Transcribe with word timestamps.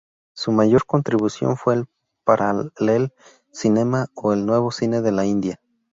Su 0.33 0.51
mayor 0.51 0.87
contribución 0.87 1.57
fue 1.57 1.75
en 1.75 1.85
Parallel 2.25 3.13
Cinema 3.53 4.07
o 4.15 4.33
el 4.33 4.47
Nuevo 4.47 4.71
Cine 4.71 5.01
de 5.03 5.11
la 5.11 5.25
India. 5.27 5.61